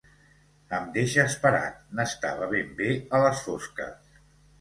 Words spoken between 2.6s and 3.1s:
bé